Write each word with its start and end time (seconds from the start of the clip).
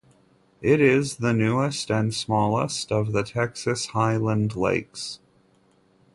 It 0.63 0.81
is 0.81 1.17
the 1.17 1.31
newest 1.31 1.91
and 1.91 2.11
smallest 2.11 2.91
of 2.91 3.11
the 3.11 3.21
Texas 3.21 3.85
Highland 3.93 4.55
Lakes. 4.55 5.19